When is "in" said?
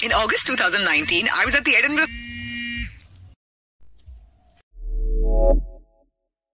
0.00-0.12